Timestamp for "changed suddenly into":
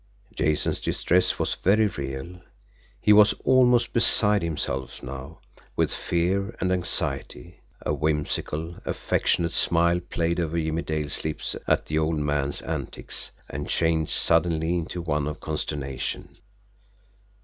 13.69-15.03